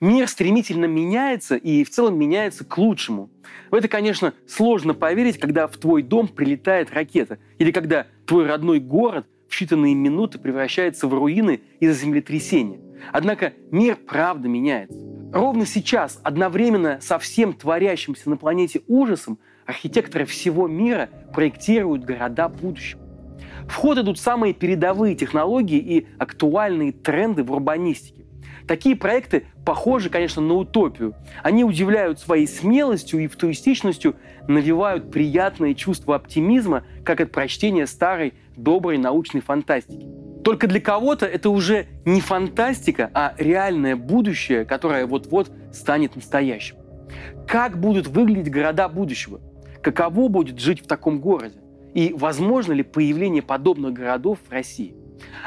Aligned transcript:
Мир 0.00 0.28
стремительно 0.28 0.84
меняется 0.84 1.56
и 1.56 1.82
в 1.82 1.90
целом 1.90 2.16
меняется 2.16 2.64
к 2.64 2.78
лучшему. 2.78 3.30
В 3.70 3.74
это, 3.74 3.88
конечно, 3.88 4.32
сложно 4.46 4.94
поверить, 4.94 5.38
когда 5.38 5.66
в 5.66 5.76
твой 5.76 6.02
дом 6.02 6.28
прилетает 6.28 6.92
ракета, 6.92 7.38
или 7.58 7.72
когда 7.72 8.06
твой 8.24 8.46
родной 8.46 8.78
город 8.78 9.26
в 9.48 9.60
считанные 9.60 9.94
минуты 9.94 10.38
превращается 10.38 11.08
в 11.08 11.14
руины 11.14 11.62
из-за 11.80 12.00
землетрясения. 12.00 12.78
Однако 13.12 13.54
мир 13.72 13.96
правда 13.96 14.48
меняется. 14.48 14.96
Ровно 15.32 15.66
сейчас, 15.66 16.20
одновременно 16.22 17.00
со 17.00 17.18
всем 17.18 17.52
творящимся 17.52 18.30
на 18.30 18.36
планете 18.36 18.82
ужасом, 18.86 19.38
архитекторы 19.66 20.26
всего 20.26 20.68
мира 20.68 21.10
проектируют 21.34 22.04
города 22.04 22.48
будущего. 22.48 23.02
В 23.68 23.74
ход 23.74 23.98
идут 23.98 24.18
самые 24.18 24.54
передовые 24.54 25.14
технологии 25.14 25.78
и 25.78 26.06
актуальные 26.18 26.92
тренды 26.92 27.42
в 27.42 27.52
урбанистике. 27.52 28.17
Такие 28.68 28.96
проекты 28.96 29.46
похожи, 29.64 30.10
конечно, 30.10 30.42
на 30.42 30.52
утопию. 30.52 31.14
Они 31.42 31.64
удивляют 31.64 32.20
своей 32.20 32.46
смелостью 32.46 33.20
и 33.20 33.26
футуристичностью, 33.26 34.16
навевают 34.46 35.10
приятное 35.10 35.72
чувство 35.72 36.14
оптимизма, 36.14 36.84
как 37.02 37.22
от 37.22 37.32
прочтения 37.32 37.86
старой 37.86 38.34
доброй 38.56 38.98
научной 38.98 39.40
фантастики. 39.40 40.06
Только 40.44 40.66
для 40.66 40.80
кого-то 40.80 41.24
это 41.24 41.48
уже 41.48 41.86
не 42.04 42.20
фантастика, 42.20 43.10
а 43.14 43.34
реальное 43.38 43.96
будущее, 43.96 44.66
которое 44.66 45.06
вот-вот 45.06 45.50
станет 45.72 46.14
настоящим. 46.14 46.76
Как 47.46 47.80
будут 47.80 48.06
выглядеть 48.06 48.52
города 48.52 48.86
будущего? 48.90 49.40
Каково 49.82 50.28
будет 50.28 50.58
жить 50.58 50.84
в 50.84 50.86
таком 50.86 51.20
городе? 51.20 51.58
И 51.94 52.14
возможно 52.14 52.74
ли 52.74 52.82
появление 52.82 53.40
подобных 53.42 53.94
городов 53.94 54.38
в 54.46 54.52
России? 54.52 54.94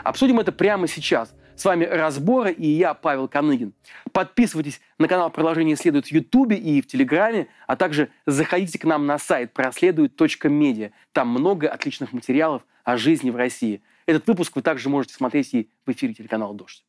Обсудим 0.03 0.39
это 0.39 0.51
прямо 0.51 0.87
сейчас. 0.87 1.33
С 1.61 1.65
вами 1.65 1.85
«Разборы» 1.85 2.51
и 2.51 2.65
я, 2.65 2.95
Павел 2.95 3.27
Коныгин. 3.27 3.73
Подписывайтесь 4.13 4.81
на 4.97 5.07
канал 5.07 5.29
«Продолжение 5.29 5.75
исследует» 5.75 6.07
в 6.07 6.11
Ютубе 6.11 6.57
и 6.57 6.81
в 6.81 6.87
Телеграме, 6.87 7.49
а 7.67 7.75
также 7.75 8.09
заходите 8.25 8.79
к 8.79 8.83
нам 8.83 9.05
на 9.05 9.19
сайт 9.19 9.53
проследует.медиа. 9.53 10.89
Там 11.11 11.27
много 11.27 11.69
отличных 11.69 12.13
материалов 12.13 12.63
о 12.83 12.97
жизни 12.97 13.29
в 13.29 13.35
России. 13.35 13.83
Этот 14.07 14.25
выпуск 14.25 14.55
вы 14.55 14.63
также 14.63 14.89
можете 14.89 15.13
смотреть 15.13 15.53
и 15.53 15.69
в 15.85 15.91
эфире 15.91 16.15
телеканала 16.15 16.55
«Дождь». 16.55 16.83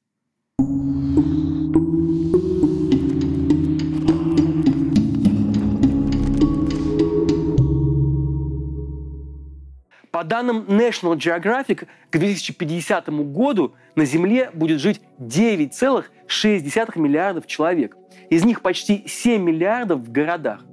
По 10.22 10.28
данным 10.28 10.66
National 10.68 11.16
Geographic, 11.16 11.88
к 12.08 12.16
2050 12.16 13.08
году 13.32 13.74
на 13.96 14.04
Земле 14.04 14.50
будет 14.54 14.78
жить 14.78 15.00
9,6 15.18 16.96
миллиардов 16.96 17.48
человек. 17.48 17.96
Из 18.30 18.44
них 18.44 18.60
почти 18.60 19.02
7 19.08 19.42
миллиардов 19.42 19.98
в 19.98 20.12
городах. 20.12 20.64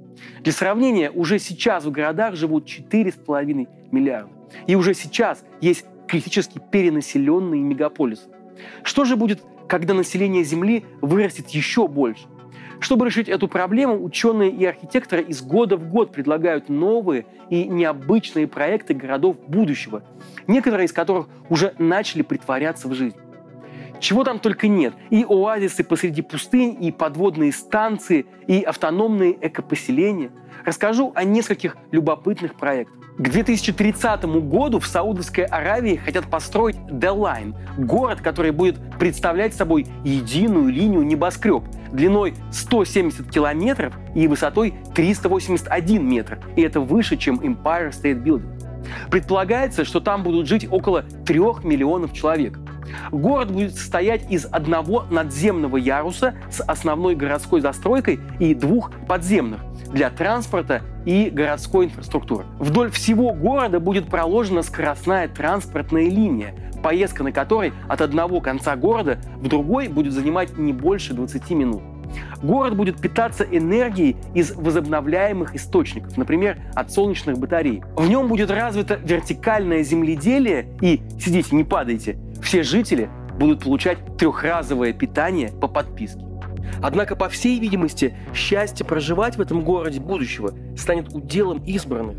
Для 0.44 0.52
сравнения, 0.52 1.10
уже 1.10 1.40
сейчас 1.40 1.84
в 1.84 1.90
городах 1.90 2.36
живут 2.36 2.68
4,5 2.68 3.66
миллиарда. 3.90 4.30
И 4.68 4.76
уже 4.76 4.94
сейчас 4.94 5.42
есть 5.60 5.84
критически 6.06 6.60
перенаселенные 6.70 7.60
мегаполисы. 7.60 8.28
Что 8.84 9.04
же 9.04 9.16
будет, 9.16 9.42
когда 9.68 9.94
население 9.94 10.44
Земли 10.44 10.84
вырастет 11.00 11.48
еще 11.48 11.88
больше? 11.88 12.28
Чтобы 12.80 13.06
решить 13.06 13.28
эту 13.28 13.46
проблему, 13.46 14.02
ученые 14.02 14.50
и 14.50 14.64
архитекторы 14.64 15.22
из 15.22 15.42
года 15.42 15.76
в 15.76 15.88
год 15.88 16.12
предлагают 16.12 16.70
новые 16.70 17.26
и 17.50 17.64
необычные 17.64 18.48
проекты 18.48 18.94
городов 18.94 19.36
будущего, 19.46 20.02
некоторые 20.46 20.86
из 20.86 20.92
которых 20.92 21.28
уже 21.50 21.74
начали 21.78 22.22
притворяться 22.22 22.88
в 22.88 22.94
жизнь. 22.94 23.16
Чего 24.00 24.24
там 24.24 24.38
только 24.38 24.66
нет. 24.66 24.94
И 25.10 25.26
оазисы 25.28 25.84
посреди 25.84 26.22
пустынь, 26.22 26.82
и 26.82 26.90
подводные 26.90 27.52
станции, 27.52 28.24
и 28.46 28.62
автономные 28.62 29.36
экопоселения. 29.46 30.30
Расскажу 30.64 31.12
о 31.14 31.24
нескольких 31.24 31.76
любопытных 31.90 32.54
проектах. 32.54 32.96
К 33.18 33.28
2030 33.28 34.24
году 34.48 34.78
в 34.78 34.86
Саудовской 34.86 35.44
Аравии 35.44 35.96
хотят 35.96 36.30
построить 36.30 36.76
The 36.76 37.14
Line– 37.14 37.54
город, 37.78 38.22
который 38.22 38.52
будет 38.52 38.78
представлять 38.98 39.52
собой 39.52 39.86
единую 40.04 40.68
линию 40.72 41.02
небоскреб 41.02 41.62
длиной 41.92 42.34
170 42.52 43.30
километров 43.30 43.94
и 44.14 44.26
высотой 44.28 44.74
381 44.94 46.06
метр. 46.06 46.38
И 46.56 46.62
это 46.62 46.80
выше, 46.80 47.16
чем 47.16 47.38
Empire 47.40 47.90
State 47.90 48.22
Building. 48.22 48.60
Предполагается, 49.10 49.84
что 49.84 50.00
там 50.00 50.22
будут 50.22 50.46
жить 50.48 50.66
около 50.70 51.02
3 51.02 51.38
миллионов 51.64 52.12
человек. 52.12 52.58
Город 53.12 53.52
будет 53.52 53.76
состоять 53.76 54.30
из 54.30 54.46
одного 54.46 55.04
надземного 55.10 55.76
яруса 55.76 56.34
с 56.50 56.60
основной 56.60 57.14
городской 57.14 57.60
застройкой 57.60 58.20
и 58.38 58.54
двух 58.54 58.90
подземных 59.06 59.60
для 59.92 60.10
транспорта 60.10 60.82
и 61.04 61.30
городской 61.30 61.86
инфраструктуры. 61.86 62.44
Вдоль 62.58 62.90
всего 62.90 63.32
города 63.32 63.80
будет 63.80 64.08
проложена 64.08 64.62
скоростная 64.62 65.28
транспортная 65.28 66.08
линия, 66.08 66.54
поездка 66.82 67.22
на 67.22 67.32
которой 67.32 67.72
от 67.88 68.00
одного 68.00 68.40
конца 68.40 68.76
города 68.76 69.18
в 69.36 69.48
другой 69.48 69.88
будет 69.88 70.12
занимать 70.12 70.56
не 70.58 70.72
больше 70.72 71.14
20 71.14 71.50
минут. 71.50 71.82
Город 72.42 72.76
будет 72.76 73.00
питаться 73.00 73.44
энергией 73.44 74.16
из 74.34 74.52
возобновляемых 74.52 75.54
источников, 75.54 76.16
например, 76.16 76.58
от 76.74 76.90
солнечных 76.90 77.38
батарей. 77.38 77.82
В 77.96 78.08
нем 78.08 78.28
будет 78.28 78.50
развито 78.50 78.98
вертикальное 79.02 79.82
земледелие 79.82 80.68
и, 80.80 81.02
сидите, 81.20 81.54
не 81.54 81.64
падайте, 81.64 82.18
все 82.42 82.62
жители 82.62 83.08
будут 83.38 83.62
получать 83.62 83.98
трехразовое 84.16 84.92
питание 84.92 85.50
по 85.60 85.68
подписке. 85.68 86.29
Однако, 86.82 87.16
по 87.16 87.28
всей 87.28 87.58
видимости, 87.58 88.16
счастье 88.34 88.86
проживать 88.86 89.36
в 89.36 89.40
этом 89.40 89.62
городе 89.62 90.00
будущего 90.00 90.54
станет 90.76 91.14
уделом 91.14 91.62
избранных. 91.64 92.16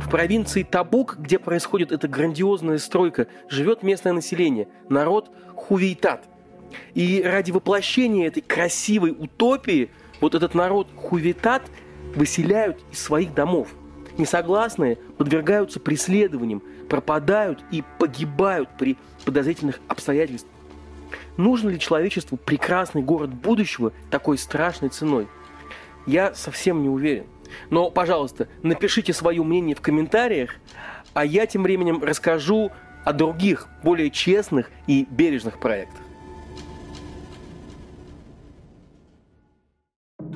В 0.00 0.08
провинции 0.08 0.62
Табук, 0.62 1.16
где 1.18 1.38
происходит 1.38 1.92
эта 1.92 2.08
грандиозная 2.08 2.78
стройка, 2.78 3.26
живет 3.48 3.82
местное 3.82 4.12
население, 4.12 4.68
народ 4.88 5.30
Хувейтат. 5.56 6.24
И 6.94 7.22
ради 7.24 7.50
воплощения 7.50 8.26
этой 8.26 8.40
красивой 8.40 9.12
утопии 9.12 9.90
вот 10.20 10.34
этот 10.34 10.54
народ 10.54 10.88
Хувейтат 10.96 11.62
выселяют 12.14 12.80
из 12.90 13.00
своих 13.00 13.34
домов. 13.34 13.68
Несогласные 14.16 14.96
подвергаются 15.18 15.80
преследованиям, 15.80 16.62
пропадают 16.88 17.64
и 17.70 17.82
погибают 17.98 18.68
при 18.78 18.96
подозрительных 19.24 19.80
обстоятельствах. 19.88 20.53
Нужно 21.36 21.70
ли 21.70 21.78
человечеству 21.78 22.36
прекрасный 22.36 23.02
город 23.02 23.34
будущего 23.34 23.92
такой 24.10 24.38
страшной 24.38 24.90
ценой? 24.90 25.26
Я 26.06 26.34
совсем 26.34 26.82
не 26.82 26.88
уверен. 26.88 27.26
Но, 27.70 27.90
пожалуйста, 27.90 28.48
напишите 28.62 29.12
свое 29.12 29.42
мнение 29.42 29.74
в 29.74 29.80
комментариях, 29.80 30.56
а 31.12 31.24
я 31.24 31.46
тем 31.46 31.62
временем 31.62 32.02
расскажу 32.02 32.70
о 33.04 33.12
других, 33.12 33.68
более 33.82 34.10
честных 34.10 34.70
и 34.86 35.06
бережных 35.10 35.58
проектах. 35.58 36.00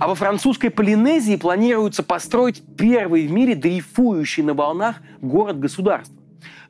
А 0.00 0.06
во 0.06 0.14
французской 0.14 0.70
Полинезии 0.70 1.36
планируется 1.36 2.02
построить 2.02 2.62
первый 2.76 3.26
в 3.26 3.32
мире 3.32 3.56
дрейфующий 3.56 4.42
на 4.42 4.54
волнах 4.54 4.96
город-государство. 5.20 6.17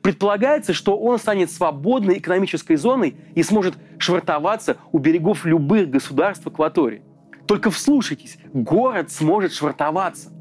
Предполагается, 0.01 0.73
что 0.73 0.97
он 0.97 1.19
станет 1.19 1.51
свободной 1.51 2.17
экономической 2.17 2.75
зоной 2.75 3.15
и 3.35 3.43
сможет 3.43 3.75
швартоваться 3.97 4.77
у 4.91 4.97
берегов 4.97 5.45
любых 5.45 5.89
государств 5.89 6.47
акватории. 6.47 7.03
Только 7.47 7.71
вслушайтесь, 7.71 8.37
город 8.53 9.11
сможет 9.11 9.53
швартоваться. 9.53 10.31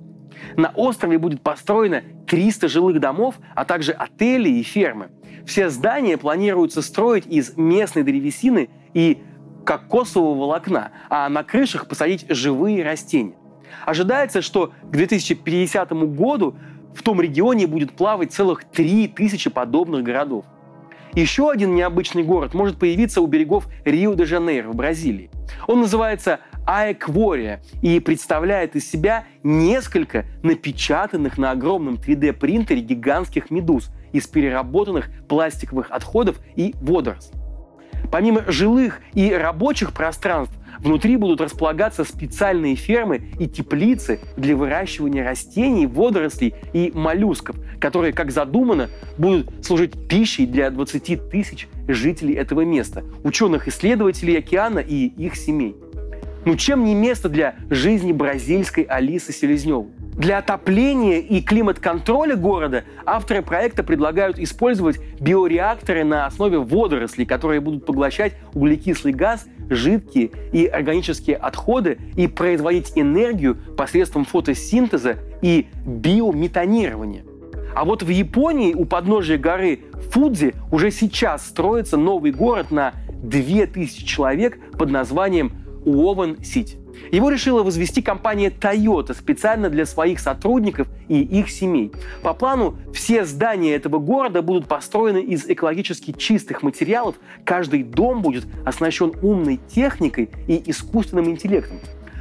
На 0.57 0.71
острове 0.71 1.19
будет 1.19 1.43
построено 1.43 2.03
300 2.27 2.69
жилых 2.69 3.01
домов, 3.01 3.37
а 3.55 3.65
также 3.65 3.93
отели 3.93 4.49
и 4.49 4.63
фермы. 4.63 5.11
Все 5.47 5.71
здания 5.71 6.19
планируется 6.19 6.83
строить 6.83 7.27
из 7.27 7.57
местной 7.57 8.03
древесины 8.03 8.69
и 8.95 9.23
кокосового 9.65 10.39
волокна, 10.39 10.93
а 11.09 11.29
на 11.29 11.43
крышах 11.43 11.89
посадить 11.89 12.27
живые 12.29 12.85
растения. 12.85 13.35
Ожидается, 13.85 14.43
что 14.43 14.73
к 14.83 14.91
2050 14.91 15.93
году 16.15 16.57
в 16.99 17.03
том 17.03 17.21
регионе 17.21 17.67
будет 17.67 17.93
плавать 17.93 18.33
целых 18.33 18.65
3000 18.65 19.51
подобных 19.51 20.03
городов. 20.03 20.45
Еще 21.15 21.51
один 21.51 21.75
необычный 21.75 22.23
город 22.23 22.55
может 22.55 22.79
появиться 22.79 23.21
у 23.23 23.27
берегов 23.27 23.67
Рио-де-Жанейро 23.85 24.69
в 24.69 24.75
Бразилии. 24.75 25.31
Он 25.67 25.81
называется 25.81 26.41
Аэквория 26.67 27.63
и 27.83 27.99
представляет 28.01 28.77
из 28.77 28.91
себя 28.91 29.25
несколько 29.43 30.27
напечатанных 30.43 31.39
на 31.39 31.53
огромном 31.53 31.95
3D-принтере 31.95 32.81
гигантских 32.81 33.51
медуз 33.51 33.91
из 34.13 34.27
переработанных 34.27 35.11
пластиковых 35.29 35.91
отходов 35.91 36.41
и 36.57 36.75
водорослей. 36.81 37.38
Помимо 38.11 38.45
жилых 38.47 39.01
и 39.15 39.33
рабочих 39.33 39.93
пространств, 39.93 40.55
внутри 40.79 41.17
будут 41.17 41.41
располагаться 41.41 42.05
специальные 42.05 42.77
фермы 42.77 43.23
и 43.39 43.47
теплицы 43.47 44.21
для 44.37 44.57
выращивания 44.57 45.25
растений, 45.25 45.87
водорослей 45.87 46.55
и 46.73 46.91
моллюсков, 46.95 47.57
которые, 47.81 48.13
как 48.13 48.31
задумано, 48.31 48.89
будут 49.17 49.65
служить 49.65 50.09
пищей 50.09 50.47
для 50.47 50.71
20 50.71 51.31
тысяч 51.31 51.69
жителей 51.87 52.35
этого 52.35 52.63
места, 52.63 53.05
ученых-исследователей 53.25 54.39
океана 54.39 54.79
и 54.79 55.07
их 55.07 55.37
семей. 55.37 55.77
Ну 56.45 56.57
чем 56.57 56.85
не 56.85 56.95
место 56.95 57.29
для 57.29 57.57
жизни 57.69 58.13
бразильской 58.13 58.85
Алисы 58.85 59.33
Селезневой? 59.33 59.89
Для 60.19 60.39
отопления 60.39 61.19
и 61.19 61.41
климат-контроля 61.41 62.35
города 62.35 62.85
авторы 63.07 63.43
проекта 63.43 63.85
предлагают 63.85 64.39
использовать 64.39 64.99
биореакторы 65.21 66.03
на 66.05 66.27
основе 66.27 66.59
водорослей, 66.59 67.25
которые 67.25 67.61
будут 67.61 67.87
поглощать 67.87 68.35
углекислый 68.53 69.15
газ, 69.15 69.47
жидкие 69.71 70.31
и 70.53 70.67
органические 70.67 71.37
отходы 71.37 71.99
и 72.17 72.27
производить 72.27 72.93
энергию 72.97 73.57
посредством 73.77 74.25
фотосинтеза 74.25 75.19
и 75.41 75.69
биометанирования. 75.87 77.23
А 77.77 77.85
вот 77.85 78.03
в 78.03 78.09
Японии 78.09 78.75
у 78.75 78.87
подножия 78.87 79.39
горы 79.39 79.81
Фудзи 80.11 80.55
уже 80.73 80.91
сейчас 80.91 81.47
строится 81.47 81.97
новый 81.97 82.33
город 82.33 82.73
на 82.73 82.95
2000 83.23 84.05
человек 84.05 84.59
под 84.73 84.91
названием 84.91 85.53
Уовен-Сити. 85.89 86.77
Его 87.13 87.31
решила 87.31 87.63
возвести 87.63 88.03
компания 88.03 88.51
Toyota 88.51 89.15
специально 89.15 89.71
для 89.71 89.87
своих 89.87 90.21
сотрудников 90.21 90.89
и 91.09 91.21
их 91.23 91.51
семей. 91.51 91.93
По 92.23 92.35
плану 92.35 92.77
все 92.93 93.25
здания 93.25 93.75
этого 93.75 93.99
города 93.99 94.43
будут 94.43 94.67
построены 94.67 95.23
из 95.23 95.47
экологически 95.49 96.13
чистых 96.13 96.63
материалов, 96.63 97.17
каждый 97.45 97.83
дом 97.83 98.23
будет 98.23 98.47
оснащен 98.65 99.13
умной 99.23 99.61
техникой 99.69 100.29
и 100.47 100.63
искусственным 100.71 101.29
интеллектом. 101.31 101.79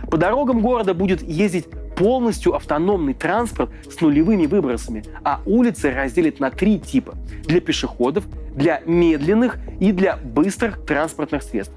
По 0.10 0.18
дорогам 0.18 0.62
города 0.62 0.94
будет 0.94 1.22
ездить 1.22 1.66
полностью 1.98 2.54
автономный 2.56 3.14
транспорт 3.14 3.72
с 3.90 4.00
нулевыми 4.00 4.46
выбросами, 4.46 5.04
а 5.24 5.42
улицы 5.46 5.92
разделят 5.92 6.40
на 6.40 6.52
три 6.52 6.80
типа– 6.80 7.16
для 7.48 7.60
пешеходов, 7.60 8.26
для 8.56 8.82
медленных 8.86 9.58
и 9.80 9.92
для 9.92 10.18
быстрых 10.18 10.86
транспортных 10.86 11.42
средств. 11.44 11.74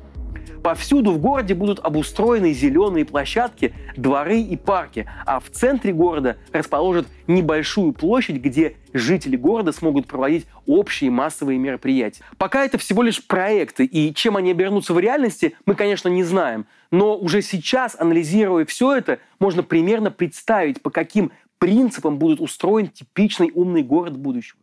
Повсюду 0.63 1.13
в 1.13 1.19
городе 1.19 1.55
будут 1.55 1.79
обустроены 1.79 2.53
зеленые 2.53 3.05
площадки, 3.05 3.75
дворы 3.97 4.41
и 4.41 4.57
парки, 4.57 5.09
а 5.25 5.41
в 5.41 5.51
центре 5.51 5.93
города 5.93 6.37
расположат 6.53 7.07
небольшую 7.27 7.93
площадь, 7.93 8.37
где 8.37 8.77
жители 8.93 9.37
города 9.37 9.73
смогут 9.73 10.07
проводить 10.07 10.47
общие 10.67 11.11
массовые 11.11 11.59
мероприятия. 11.59 12.23
Пока 12.37 12.65
это 12.65 12.77
всего 12.77 13.03
лишь 13.03 13.25
проекты, 13.27 13.85
и 13.85 14.13
чем 14.13 14.37
они 14.37 14.51
обернутся 14.51 14.93
в 14.93 14.99
реальности, 14.99 15.57
мы, 15.65 15.75
конечно, 15.75 16.09
не 16.09 16.25
знаем. 16.25 16.67
Но 16.91 17.17
уже 17.17 17.41
сейчас, 17.41 17.97
анализируя 17.99 18.67
все 18.67 18.97
это, 18.97 19.19
можно 19.39 19.63
примерно 19.63 20.11
представить, 20.11 20.83
по 20.83 20.91
каким 20.91 21.33
принципам 21.59 22.19
будет 22.19 22.41
устроен 22.41 22.89
типичный 22.89 23.51
умный 23.55 23.83
город 23.83 24.17
будущего. 24.17 24.59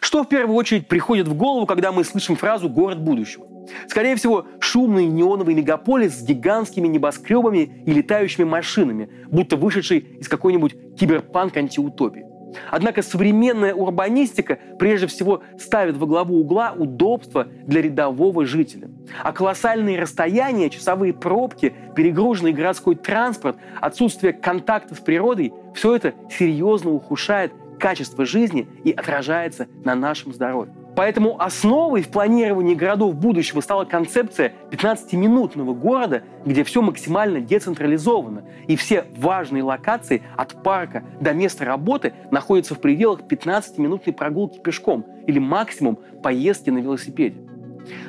Что 0.00 0.22
в 0.22 0.28
первую 0.28 0.56
очередь 0.56 0.88
приходит 0.88 1.28
в 1.28 1.34
голову, 1.34 1.66
когда 1.66 1.92
мы 1.92 2.04
слышим 2.04 2.36
фразу 2.36 2.68
«город 2.68 3.00
будущего»? 3.00 3.53
Скорее 3.88 4.16
всего, 4.16 4.46
шумный 4.60 5.06
неоновый 5.06 5.54
мегаполис 5.54 6.18
с 6.18 6.22
гигантскими 6.22 6.88
небоскребами 6.88 7.82
и 7.86 7.92
летающими 7.92 8.44
машинами, 8.44 9.08
будто 9.30 9.56
вышедший 9.56 9.98
из 9.98 10.28
какой-нибудь 10.28 10.74
киберпанк-антиутопии. 10.96 12.34
Однако 12.70 13.02
современная 13.02 13.74
урбанистика 13.74 14.58
прежде 14.78 15.06
всего 15.06 15.42
ставит 15.58 15.96
во 15.96 16.06
главу 16.06 16.38
угла 16.38 16.72
удобства 16.76 17.48
для 17.66 17.82
рядового 17.82 18.46
жителя. 18.46 18.90
А 19.22 19.32
колоссальные 19.32 20.00
расстояния, 20.00 20.70
часовые 20.70 21.12
пробки, 21.12 21.74
перегруженный 21.96 22.52
городской 22.52 22.94
транспорт, 22.94 23.56
отсутствие 23.80 24.32
контакта 24.32 24.94
с 24.94 24.98
природой– 24.98 25.52
все 25.74 25.96
это 25.96 26.14
серьезно 26.30 26.90
ухудшает 26.90 27.52
качество 27.78 28.24
жизни 28.24 28.68
и 28.84 28.92
отражается 28.92 29.66
на 29.84 29.94
нашем 29.94 30.32
здоровье. 30.32 30.72
Поэтому 30.96 31.40
основой 31.40 32.02
в 32.02 32.08
планировании 32.08 32.74
городов 32.74 33.16
будущего 33.16 33.60
стала 33.60 33.84
концепция 33.84 34.52
15-минутного 34.70 35.74
города, 35.74 36.22
где 36.44 36.62
все 36.62 36.82
максимально 36.82 37.40
децентрализовано, 37.40 38.44
и 38.68 38.76
все 38.76 39.04
важные 39.16 39.62
локации 39.62 40.22
от 40.36 40.62
парка 40.62 41.02
до 41.20 41.32
места 41.32 41.64
работы 41.64 42.12
находятся 42.30 42.74
в 42.74 42.80
пределах 42.80 43.20
15-минутной 43.22 44.12
прогулки 44.12 44.58
пешком 44.58 45.04
или 45.26 45.38
максимум 45.38 45.98
поездки 46.22 46.70
на 46.70 46.78
велосипеде. 46.78 47.40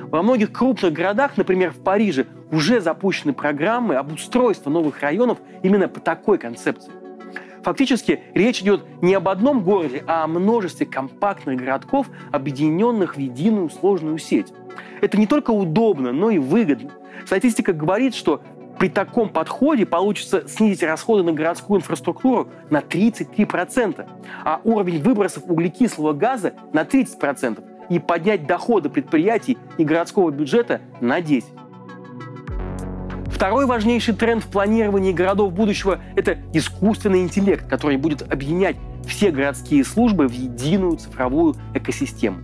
Во 0.03 0.21
многих 0.21 0.53
крупных 0.53 0.93
городах, 0.93 1.37
например, 1.37 1.71
в 1.71 1.83
Париже, 1.83 2.27
уже 2.51 2.79
запущены 2.79 3.33
программы 3.33 3.95
обустройства 3.95 4.69
новых 4.69 5.01
районов 5.01 5.39
именно 5.63 5.87
по 5.87 5.99
такой 5.99 6.37
концепции. 6.37 7.04
Фактически 7.65 8.19
речь 8.35 8.61
идет 8.61 8.85
не 9.01 9.15
об 9.15 9.27
одном 9.27 9.63
городе, 9.63 10.03
а 10.05 10.25
о 10.25 10.27
множестве 10.27 10.85
компактных 10.85 11.57
городков, 11.57 12.05
объединенных 12.31 13.15
в 13.15 13.19
единую 13.19 13.71
сложную 13.71 14.19
сеть. 14.19 14.53
Это 15.01 15.17
не 15.17 15.25
только 15.25 15.49
удобно, 15.49 16.11
но 16.11 16.29
и 16.29 16.37
выгодно. 16.37 16.91
Статистика 17.25 17.73
говорит, 17.73 18.13
что 18.13 18.39
при 18.77 18.87
таком 18.87 19.29
подходе 19.29 19.87
получится 19.87 20.47
снизить 20.47 20.83
расходы 20.83 21.23
на 21.23 21.33
городскую 21.33 21.79
инфраструктуру 21.79 22.49
на 22.69 22.81
33%, 22.81 24.07
а 24.43 24.61
уровень 24.63 25.01
выбросов 25.01 25.45
углекислого 25.47 26.13
газа 26.13 26.53
на 26.71 26.83
30% 26.83 27.63
и 27.89 27.97
поднять 27.97 28.45
доходы 28.45 28.89
предприятий 28.89 29.57
и 29.79 29.83
городского 29.83 30.29
бюджета 30.29 30.81
на 31.01 31.19
10%. 31.19 31.64
Второй 33.35 33.65
важнейший 33.65 34.15
тренд 34.15 34.45
в 34.45 34.47
планировании 34.47 35.11
городов 35.11 35.51
будущего– 35.51 35.99
это 36.15 36.37
искусственный 36.53 37.21
интеллект, 37.21 37.67
который 37.67 37.97
будет 37.97 38.21
объединять 38.31 38.77
все 39.05 39.29
городские 39.29 39.83
службы 39.83 40.29
в 40.29 40.31
единую 40.31 40.95
цифровую 40.95 41.53
экосистему. 41.73 42.37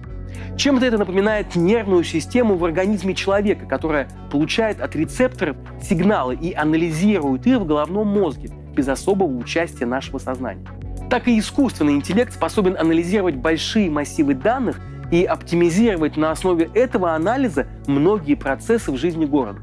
Чем-то 0.58 0.86
это 0.86 0.98
напоминает 0.98 1.56
нервную 1.56 2.04
систему 2.04 2.56
в 2.56 2.66
организме 2.66 3.16
человека, 3.16 3.66
которая 3.66 4.10
получает 4.30 4.82
от 4.82 4.94
рецепторов 4.94 5.56
сигналы 5.82 6.36
и 6.36 6.54
анализирует 6.54 7.48
их 7.48 7.60
в 7.60 7.66
головном 7.66 8.10
мозге 8.10 8.50
без 8.76 8.90
особого 8.90 9.34
участия 9.38 9.86
нашего 9.86 10.18
сознания. 10.18 10.68
Так 11.10 11.30
и 11.30 11.40
искусственный 11.40 11.94
интеллект 11.94 12.34
способен 12.34 12.76
анализировать 12.78 13.36
большие 13.36 13.90
массивы 13.90 14.34
данных 14.34 14.82
и 15.10 15.24
оптимизировать 15.24 16.18
на 16.18 16.32
основе 16.32 16.70
этого 16.74 17.16
анализа 17.16 17.68
многие 17.88 18.36
процессы 18.36 18.92
в 18.92 18.98
жизни 18.98 19.24
города. 19.24 19.62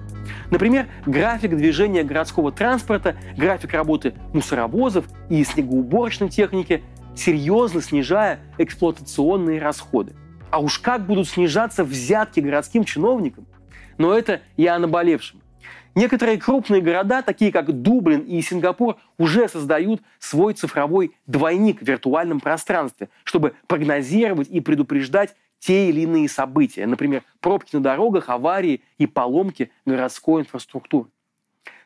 Например, 0.50 0.86
график 1.06 1.56
движения 1.56 2.02
городского 2.02 2.52
транспорта, 2.52 3.16
график 3.36 3.72
работы 3.72 4.14
мусоровозов 4.32 5.06
и 5.28 5.42
снегоуборочной 5.44 6.28
техники, 6.28 6.82
серьезно 7.16 7.82
снижая 7.82 8.40
эксплуатационные 8.58 9.60
расходы. 9.60 10.14
А 10.50 10.60
уж 10.60 10.78
как 10.78 11.06
будут 11.06 11.28
снижаться 11.28 11.84
взятки 11.84 12.40
городским 12.40 12.84
чиновникам? 12.84 13.46
Но 13.98 14.16
это 14.16 14.40
я 14.56 14.76
о 14.76 14.78
наболевшем. 14.78 15.42
Некоторые 15.94 16.38
крупные 16.38 16.80
города, 16.80 17.22
такие 17.22 17.50
как 17.50 17.82
Дублин 17.82 18.20
и 18.20 18.40
Сингапур, 18.40 18.96
уже 19.18 19.48
создают 19.48 20.00
свой 20.20 20.54
цифровой 20.54 21.12
двойник 21.26 21.80
в 21.80 21.84
виртуальном 21.84 22.38
пространстве, 22.38 23.08
чтобы 23.24 23.54
прогнозировать 23.66 24.48
и 24.48 24.60
предупреждать 24.60 25.34
те 25.58 25.88
или 25.88 26.00
иные 26.02 26.28
события, 26.28 26.86
например, 26.86 27.22
пробки 27.40 27.76
на 27.76 27.82
дорогах, 27.82 28.28
аварии 28.28 28.82
и 28.98 29.06
поломки 29.06 29.70
городской 29.84 30.42
инфраструктуры. 30.42 31.08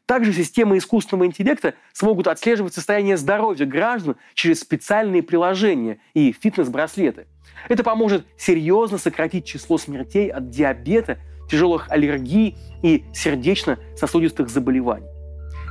Также 0.07 0.33
системы 0.33 0.79
искусственного 0.79 1.26
интеллекта 1.26 1.75
смогут 1.93 2.26
отслеживать 2.26 2.75
состояние 2.75 3.17
здоровья 3.17 3.64
граждан 3.64 4.17
через 4.35 4.61
специальные 4.61 5.23
приложения 5.23 5.99
и 6.12 6.33
фитнес-браслеты. 6.33 7.26
Это 7.69 7.85
поможет 7.85 8.26
серьезно 8.37 8.99
сократить 8.99 9.47
число 9.47 9.79
смертей 9.79 10.29
от 10.29 10.50
диабета, 10.50 11.19
тяжелых 11.50 11.91
аллергий 11.91 12.57
и 12.83 13.05
сердечно-сосудистых 13.14 14.49
заболеваний. 14.49 15.12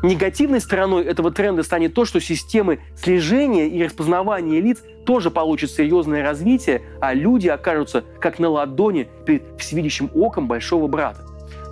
Негативной 0.03 0.61
стороной 0.61 1.05
этого 1.05 1.31
тренда 1.31 1.61
станет 1.63 1.93
то, 1.93 2.05
что 2.05 2.19
системы 2.19 2.79
слежения 2.95 3.67
и 3.67 3.83
распознавания 3.83 4.59
лиц 4.59 4.81
тоже 5.05 5.29
получат 5.29 5.71
серьезное 5.71 6.23
развитие, 6.23 6.81
а 6.99 7.13
люди 7.13 7.47
окажутся 7.47 8.03
как 8.19 8.39
на 8.39 8.49
ладони 8.49 9.07
перед 9.25 9.43
всевидящим 9.59 10.09
оком 10.15 10.47
большого 10.47 10.87
брата. 10.87 11.21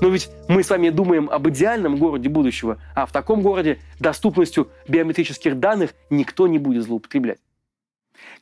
Но 0.02 0.10
ведь 0.10 0.30
мы 0.48 0.64
с 0.64 0.70
вами 0.70 0.90
думаем 0.90 1.30
об 1.30 1.50
идеальном 1.50 1.98
городе 1.98 2.30
будущего, 2.30 2.78
а 2.96 3.06
в 3.06 3.12
таком 3.12 3.42
городе 3.42 3.80
доступностью 4.00 4.70
биометрических 4.88 5.60
данных 5.60 5.94
никто 6.10 6.48
не 6.48 6.60
будет 6.60 6.84
злоупотреблять. 6.84 7.40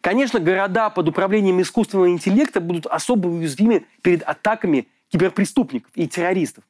Конечно, 0.02 0.40
города 0.40 0.90
под 0.90 1.08
управлением 1.08 1.62
искусственного 1.62 2.10
интеллекта 2.10 2.60
будут 2.60 2.86
особо 2.88 3.28
уязвимы 3.28 3.86
перед 4.02 4.22
атаками 4.24 4.88
киберпреступников 5.10 5.92
и 5.96 6.08
террористов. 6.08 6.64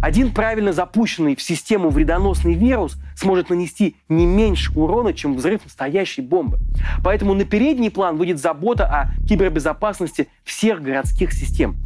Один 0.00 0.32
правильно 0.32 0.72
запущенный 0.72 1.36
в 1.36 1.42
систему 1.42 1.90
вредоносный 1.90 2.54
вирус 2.54 2.96
сможет 3.16 3.50
нанести 3.50 3.96
не 4.08 4.24
меньше 4.24 4.72
урона, 4.74 5.12
чем 5.12 5.34
взрыв 5.34 5.62
настоящей 5.64 6.22
бомбы. 6.22 6.58
Поэтому 7.04 7.34
на 7.34 7.44
передний 7.44 7.90
план 7.90 8.16
выйдет 8.16 8.38
забота 8.38 8.86
о 8.86 9.26
кибербезопасности 9.26 10.28
всех 10.42 10.80
городских 10.82 11.32
систем. 11.32 11.76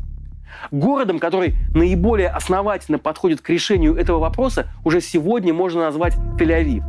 Городом, 0.71 1.19
который 1.19 1.57
наиболее 1.75 2.29
основательно 2.29 2.99
подходит 2.99 3.41
к 3.41 3.51
решению 3.51 3.97
этого 3.97 4.21
вопроса, 4.21 4.69
уже 4.85 5.01
сегодня 5.01 5.53
можно 5.53 5.81
назвать 5.81 6.15
Тель-Авив. 6.39 6.85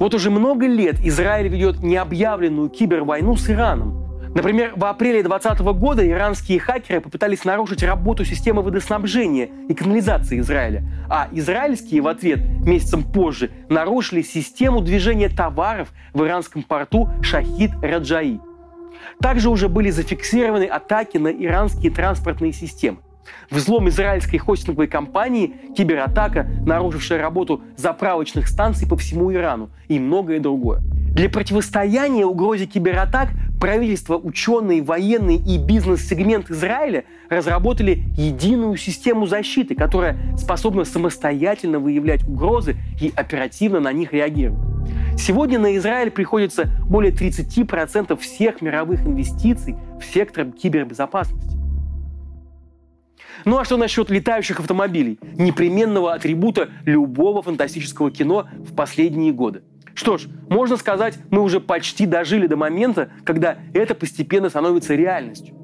Вот 0.00 0.14
уже 0.14 0.30
много 0.30 0.66
лет 0.66 0.98
Израиль 1.00 1.48
ведет 1.48 1.80
необъявленную 1.80 2.68
кибервойну 2.68 3.36
с 3.36 3.48
Ираном. 3.48 4.03
Например, 4.34 4.72
в 4.74 4.84
апреле 4.84 5.22
2020 5.22 5.60
года 5.78 6.08
иранские 6.08 6.58
хакеры 6.58 7.00
попытались 7.00 7.44
нарушить 7.44 7.84
работу 7.84 8.24
системы 8.24 8.62
водоснабжения 8.62 9.48
и 9.68 9.74
канализации 9.74 10.40
Израиля, 10.40 10.82
а 11.08 11.28
израильские 11.30 12.02
в 12.02 12.08
ответ 12.08 12.40
месяцем 12.40 13.04
позже 13.04 13.50
нарушили 13.68 14.22
систему 14.22 14.80
движения 14.80 15.28
товаров 15.28 15.92
в 16.12 16.24
иранском 16.24 16.64
порту 16.64 17.08
Шахид 17.22 17.70
Раджаи. 17.80 18.40
Также 19.20 19.50
уже 19.50 19.68
были 19.68 19.90
зафиксированы 19.90 20.64
атаки 20.64 21.16
на 21.16 21.28
иранские 21.28 21.92
транспортные 21.92 22.52
системы. 22.52 22.98
Взлом 23.50 23.88
израильской 23.88 24.38
хостинговой 24.38 24.88
компании, 24.88 25.54
кибератака, 25.76 26.46
нарушившая 26.66 27.20
работу 27.20 27.62
заправочных 27.76 28.48
станций 28.48 28.88
по 28.88 28.96
всему 28.96 29.32
Ирану 29.32 29.70
и 29.88 29.98
многое 30.00 30.40
другое. 30.40 30.82
Для 31.14 31.30
противостояния 31.30 32.26
угрозе 32.26 32.66
кибератак 32.66 33.28
правительство, 33.64 34.18
ученые, 34.18 34.82
военные 34.82 35.38
и 35.38 35.56
бизнес-сегмент 35.56 36.50
Израиля 36.50 37.04
разработали 37.30 38.02
единую 38.14 38.76
систему 38.76 39.24
защиты, 39.24 39.74
которая 39.74 40.18
способна 40.36 40.84
самостоятельно 40.84 41.78
выявлять 41.78 42.24
угрозы 42.24 42.76
и 43.00 43.10
оперативно 43.16 43.80
на 43.80 43.90
них 43.90 44.12
реагировать. 44.12 44.60
Сегодня 45.16 45.58
на 45.58 45.78
Израиль 45.78 46.10
приходится 46.10 46.68
более 46.86 47.10
30% 47.10 48.18
всех 48.18 48.60
мировых 48.60 49.00
инвестиций 49.00 49.76
в 49.98 50.04
сектор 50.04 50.44
кибербезопасности. 50.52 51.56
Ну 53.46 53.56
а 53.56 53.64
что 53.64 53.78
насчет 53.78 54.10
летающих 54.10 54.60
автомобилей? 54.60 55.18
Непременного 55.38 56.12
атрибута 56.12 56.68
любого 56.84 57.40
фантастического 57.40 58.10
кино 58.10 58.46
в 58.58 58.74
последние 58.74 59.32
годы. 59.32 59.62
Что 59.94 60.18
ж, 60.18 60.26
можно 60.48 60.76
сказать, 60.76 61.18
мы 61.30 61.40
уже 61.40 61.60
почти 61.60 62.06
дожили 62.06 62.46
до 62.46 62.56
момента, 62.56 63.10
когда 63.24 63.58
это 63.72 63.94
постепенно 63.94 64.50
становится 64.50 64.94
реальностью. 64.94 65.54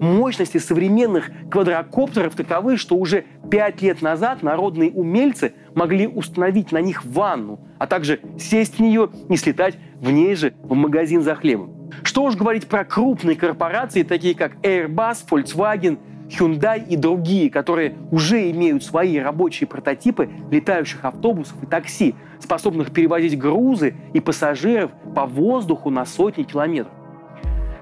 Мощности 0.00 0.58
современных 0.58 1.30
квадрокоптеров 1.50 2.34
таковы, 2.34 2.76
что 2.76 2.96
уже 2.96 3.24
пять 3.50 3.82
лет 3.82 4.00
назад 4.00 4.42
народные 4.42 4.90
умельцы 4.90 5.54
могли 5.74 6.06
установить 6.06 6.72
на 6.72 6.80
них 6.80 7.04
ванну, 7.04 7.60
а 7.78 7.86
также 7.86 8.20
сесть 8.38 8.76
в 8.76 8.80
нее 8.80 9.10
и 9.28 9.36
слетать 9.36 9.76
в 9.96 10.10
ней 10.10 10.34
же 10.34 10.54
в 10.62 10.74
магазин 10.74 11.22
за 11.22 11.34
хлебом. 11.34 11.90
Что 12.02 12.24
уж 12.24 12.36
говорить 12.36 12.66
про 12.66 12.84
крупные 12.84 13.36
корпорации, 13.36 14.02
такие 14.02 14.34
как 14.34 14.56
Airbus, 14.62 15.18
Volkswagen, 15.28 15.98
Hyundai 16.28 16.84
и 16.86 16.96
другие, 16.96 17.50
которые 17.50 17.94
уже 18.10 18.50
имеют 18.50 18.84
свои 18.84 19.18
рабочие 19.18 19.68
прототипы 19.68 20.28
летающих 20.50 21.04
автобусов 21.04 21.62
и 21.62 21.66
такси, 21.66 22.14
способных 22.40 22.92
перевозить 22.92 23.38
грузы 23.38 23.94
и 24.12 24.20
пассажиров 24.20 24.90
по 25.14 25.26
воздуху 25.26 25.90
на 25.90 26.04
сотни 26.04 26.42
километров. 26.42 26.92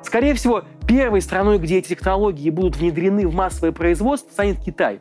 Скорее 0.02 0.34
всего, 0.34 0.64
первой 0.86 1.22
страной, 1.22 1.58
где 1.58 1.78
эти 1.78 1.88
технологии 1.88 2.50
будут 2.50 2.76
внедрены 2.76 3.26
в 3.26 3.34
массовое 3.34 3.72
производство, 3.72 4.30
станет 4.30 4.60
Китай. 4.60 4.98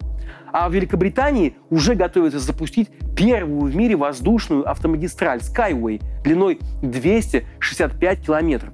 А 0.51 0.69
в 0.69 0.73
Великобритании 0.73 1.55
уже 1.69 1.95
готовятся 1.95 2.39
запустить 2.39 2.89
первую 3.15 3.71
в 3.71 3.75
мире 3.75 3.95
воздушную 3.95 4.69
автомагистраль 4.69 5.39
Skyway 5.39 6.01
длиной 6.23 6.59
265 6.81 8.25
километров. 8.25 8.73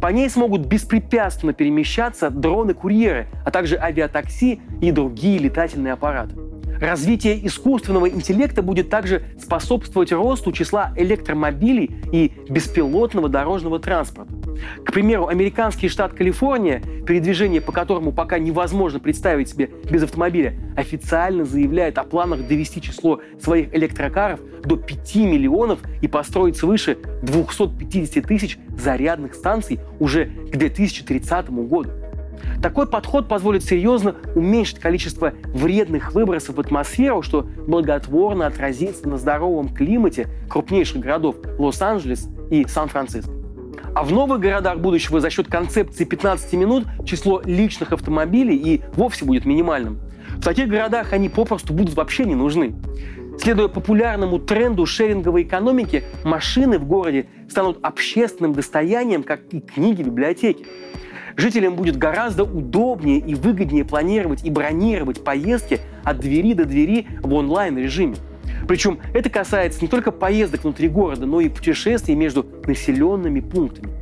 По 0.00 0.08
ней 0.08 0.28
смогут 0.28 0.66
беспрепятственно 0.66 1.52
перемещаться 1.52 2.28
дроны-курьеры, 2.28 3.26
а 3.44 3.50
также 3.50 3.76
авиатакси 3.76 4.60
и 4.80 4.90
другие 4.90 5.38
летательные 5.38 5.92
аппараты. 5.92 6.36
Развитие 6.80 7.46
искусственного 7.46 8.08
интеллекта 8.08 8.62
будет 8.62 8.90
также 8.90 9.22
способствовать 9.40 10.12
росту 10.12 10.52
числа 10.52 10.92
электромобилей 10.96 11.90
и 12.12 12.32
беспилотного 12.48 13.28
дорожного 13.28 13.78
транспорта. 13.78 14.32
К 14.84 14.92
примеру, 14.92 15.26
американский 15.26 15.88
штат 15.88 16.14
Калифорния, 16.14 16.82
передвижение 17.06 17.60
по 17.60 17.72
которому 17.72 18.12
пока 18.12 18.38
невозможно 18.38 18.98
представить 18.98 19.50
себе 19.50 19.70
без 19.90 20.02
автомобиля, 20.02 20.54
официально 20.76 21.44
заявляет 21.44 21.98
о 21.98 22.04
планах 22.04 22.46
довести 22.46 22.80
число 22.80 23.20
своих 23.40 23.74
электрокаров 23.74 24.40
до 24.64 24.76
5 24.76 25.16
миллионов 25.16 25.80
и 26.00 26.08
построить 26.08 26.56
свыше 26.56 26.98
250 27.22 28.24
тысяч 28.26 28.58
зарядных 28.78 29.34
станций 29.34 29.78
уже 29.98 30.26
к 30.26 30.56
2030 30.56 31.50
году. 31.50 31.90
Такой 32.66 32.88
подход 32.88 33.28
позволит 33.28 33.62
серьезно 33.62 34.16
уменьшить 34.34 34.80
количество 34.80 35.32
вредных 35.54 36.14
выбросов 36.14 36.56
в 36.56 36.60
атмосферу, 36.60 37.22
что 37.22 37.42
благотворно 37.42 38.44
отразится 38.44 39.08
на 39.08 39.18
здоровом 39.18 39.68
климате 39.68 40.26
крупнейших 40.48 41.00
городов 41.00 41.36
Лос-Анджелес 41.60 42.28
и 42.50 42.66
Сан-Франциско. 42.66 43.30
А 43.94 44.02
в 44.02 44.10
новых 44.10 44.40
городах 44.40 44.80
будущего 44.80 45.20
за 45.20 45.30
счет 45.30 45.46
концепции 45.46 46.02
15 46.02 46.54
минут 46.54 46.86
число 47.04 47.40
личных 47.44 47.92
автомобилей 47.92 48.56
и 48.56 48.82
вовсе 48.94 49.24
будет 49.24 49.44
минимальным. 49.44 50.00
В 50.38 50.42
таких 50.42 50.66
городах 50.66 51.12
они 51.12 51.28
попросту 51.28 51.72
будут 51.72 51.94
вообще 51.94 52.24
не 52.24 52.34
нужны. 52.34 52.74
Следуя 53.38 53.68
популярному 53.68 54.40
тренду 54.40 54.86
шеринговой 54.86 55.44
экономики, 55.44 56.02
машины 56.24 56.80
в 56.80 56.84
городе 56.84 57.28
станут 57.48 57.78
общественным 57.82 58.54
достоянием, 58.54 59.22
как 59.22 59.42
и 59.52 59.60
книги 59.60 60.02
в 60.02 60.06
библиотеке. 60.06 60.64
Жителям 61.36 61.76
будет 61.76 61.96
гораздо 61.96 62.44
удобнее 62.44 63.18
и 63.18 63.34
выгоднее 63.34 63.84
планировать 63.84 64.44
и 64.44 64.50
бронировать 64.50 65.22
поездки 65.22 65.80
от 66.02 66.18
двери 66.18 66.54
до 66.54 66.64
двери 66.64 67.06
в 67.22 67.32
онлайн-режиме. 67.34 68.16
Причем 68.66 68.98
это 69.12 69.28
касается 69.28 69.82
не 69.82 69.88
только 69.88 70.12
поездок 70.12 70.64
внутри 70.64 70.88
города, 70.88 71.26
но 71.26 71.40
и 71.40 71.48
путешествий 71.48 72.14
между 72.14 72.46
населенными 72.66 73.40
пунктами. 73.40 73.92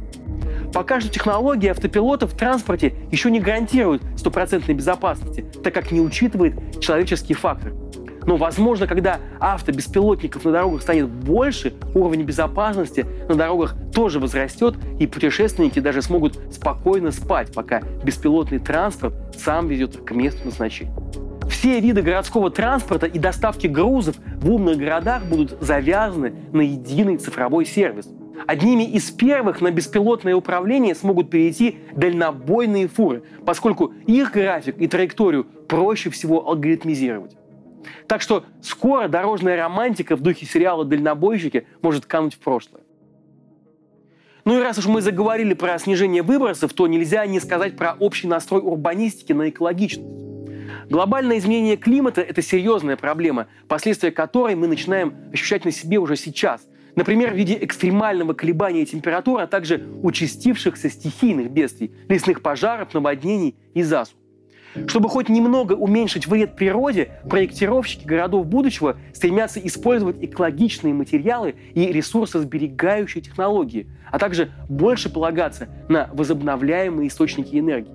Пока 0.72 1.00
что 1.00 1.08
технология 1.10 1.72
автопилота 1.72 2.26
в 2.26 2.34
транспорте 2.34 2.94
еще 3.10 3.30
не 3.30 3.40
гарантирует 3.40 4.02
стопроцентной 4.16 4.74
безопасности, 4.74 5.44
так 5.62 5.74
как 5.74 5.90
не 5.90 6.00
учитывает 6.00 6.80
человеческий 6.80 7.34
фактор– 7.34 7.72
но, 8.26 8.36
возможно, 8.36 8.86
когда 8.86 9.20
автобеспилотников 9.38 10.44
на 10.44 10.52
дорогах 10.52 10.82
станет 10.82 11.08
больше, 11.08 11.74
уровень 11.94 12.22
безопасности 12.22 13.06
на 13.28 13.34
дорогах 13.34 13.74
тоже 13.94 14.18
возрастет, 14.18 14.74
и 14.98 15.06
путешественники 15.06 15.78
даже 15.78 16.02
смогут 16.02 16.38
спокойно 16.50 17.10
спать, 17.12 17.52
пока 17.54 17.82
беспилотный 18.02 18.58
транспорт 18.58 19.14
сам 19.36 19.68
везет 19.68 19.94
их 19.94 20.04
к 20.04 20.10
месту 20.10 20.44
назначения. 20.44 20.94
Все 21.48 21.80
виды 21.80 22.02
городского 22.02 22.50
транспорта 22.50 23.06
и 23.06 23.18
доставки 23.18 23.66
грузов 23.66 24.16
в 24.36 24.50
умных 24.50 24.76
городах 24.78 25.24
будут 25.24 25.56
завязаны 25.60 26.34
на 26.52 26.62
единый 26.62 27.16
цифровой 27.16 27.64
сервис. 27.64 28.08
Одними 28.46 28.82
из 28.82 29.10
первых 29.10 29.60
на 29.60 29.70
беспилотное 29.70 30.34
управление 30.34 30.94
смогут 30.94 31.30
перейти 31.30 31.78
дальнобойные 31.92 32.88
фуры, 32.88 33.22
поскольку 33.46 33.94
их 34.06 34.32
график 34.32 34.76
и 34.78 34.88
траекторию 34.88 35.44
проще 35.44 36.10
всего 36.10 36.48
алгоритмизировать. 36.48 37.36
Так 38.06 38.20
что 38.20 38.44
скоро 38.60 39.08
дорожная 39.08 39.56
романтика 39.56 40.16
в 40.16 40.20
духе 40.20 40.46
сериала 40.46 40.84
«Дальнобойщики» 40.84 41.66
может 41.80 42.06
кануть 42.06 42.34
в 42.34 42.38
прошлое. 42.38 42.83
Ну 44.44 44.58
и 44.58 44.62
раз 44.62 44.78
уж 44.78 44.86
мы 44.86 45.00
заговорили 45.00 45.54
про 45.54 45.78
снижение 45.78 46.22
выбросов, 46.22 46.74
то 46.74 46.86
нельзя 46.86 47.24
не 47.24 47.40
сказать 47.40 47.76
про 47.76 47.94
общий 47.98 48.26
настрой 48.26 48.60
урбанистики 48.60 49.32
на 49.32 49.48
экологичность. 49.48 50.06
Глобальное 50.90 51.38
изменение 51.38 51.78
климата– 51.78 52.20
это 52.22 52.42
серьезная 52.42 52.96
проблема, 52.96 53.46
последствия 53.68 54.10
которой 54.10 54.54
мы 54.54 54.66
начинаем 54.66 55.14
ощущать 55.32 55.64
на 55.64 55.70
себе 55.70 55.98
уже 55.98 56.16
сейчас. 56.16 56.66
Например, 56.94 57.32
в 57.32 57.36
виде 57.36 57.56
экстремального 57.58 58.34
колебания 58.34 58.84
температуры, 58.84 59.44
а 59.44 59.46
также 59.46 59.82
участившихся 60.02 60.90
стихийных 60.90 61.50
бедствий, 61.50 61.92
лесных 62.08 62.42
пожаров, 62.42 62.92
наводнений 62.92 63.56
и 63.72 63.82
засух. 63.82 64.16
Чтобы 64.86 65.08
хоть 65.08 65.28
немного 65.28 65.74
уменьшить 65.74 66.26
вред 66.26 66.56
природе, 66.56 67.10
проектировщики 67.28 68.06
городов 68.06 68.46
будущего 68.46 68.96
стремятся 69.12 69.60
использовать 69.60 70.16
экологичные 70.20 70.92
материалы 70.92 71.54
и 71.74 71.86
ресурсосберегающие 71.92 73.22
технологии, 73.22 73.86
а 74.10 74.18
также 74.18 74.50
больше 74.68 75.10
полагаться 75.10 75.68
на 75.88 76.10
возобновляемые 76.12 77.08
источники 77.08 77.56
энергии. 77.56 77.92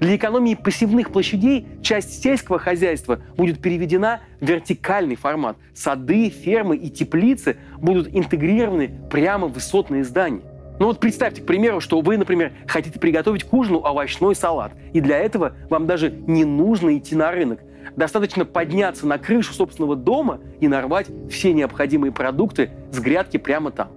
Для 0.00 0.16
экономии 0.16 0.54
пассивных 0.54 1.10
площадей 1.10 1.66
часть 1.82 2.22
сельского 2.22 2.58
хозяйства 2.58 3.20
будет 3.36 3.60
переведена 3.60 4.20
в 4.40 4.46
вертикальный 4.46 5.16
формат. 5.16 5.56
Сады, 5.74 6.28
фермы 6.28 6.76
и 6.76 6.90
теплицы 6.90 7.56
будут 7.78 8.14
интегрированы 8.14 8.90
прямо 9.10 9.46
в 9.46 9.52
высотные 9.52 10.04
здания. 10.04 10.42
Ну 10.78 10.86
вот 10.86 11.00
представьте, 11.00 11.42
к 11.42 11.46
примеру, 11.46 11.80
что 11.80 12.00
вы, 12.00 12.18
например, 12.18 12.52
хотите 12.66 12.98
приготовить 12.98 13.44
к 13.44 13.52
ужину 13.52 13.82
овощной 13.84 14.34
салат. 14.34 14.72
И 14.92 15.00
для 15.00 15.18
этого 15.18 15.52
вам 15.70 15.86
даже 15.86 16.10
не 16.10 16.44
нужно 16.44 16.96
идти 16.98 17.14
на 17.14 17.30
рынок. 17.30 17.60
Достаточно 17.96 18.44
подняться 18.44 19.06
на 19.06 19.18
крышу 19.18 19.54
собственного 19.54 19.96
дома 19.96 20.40
и 20.60 20.68
нарвать 20.68 21.06
все 21.30 21.52
необходимые 21.54 22.12
продукты 22.12 22.70
с 22.90 22.98
грядки 22.98 23.38
прямо 23.38 23.70
там. 23.70 23.88